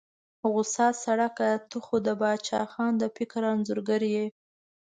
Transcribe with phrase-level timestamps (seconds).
[0.51, 4.25] غوسه سړه کړه، ته خو د باچا خان د فکر انځورګر یې.